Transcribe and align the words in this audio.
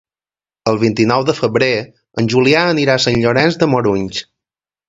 El 0.71 0.79
vint-i-nou 0.83 1.25
de 1.27 1.35
febrer 1.41 1.69
en 2.21 2.31
Julià 2.35 2.65
anirà 2.71 2.97
a 3.01 3.05
Sant 3.07 3.23
Llorenç 3.27 3.59
de 3.65 3.73
Morunys. 3.75 4.27